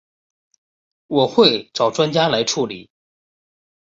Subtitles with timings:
[1.05, 2.89] 我会找专家来处理